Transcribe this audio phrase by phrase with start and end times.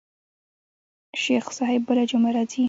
[1.21, 2.59] شيخ صاحب بله جمعه راځي.